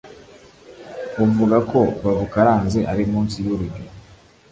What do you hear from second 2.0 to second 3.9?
babukaranze ari munsi y'urujyo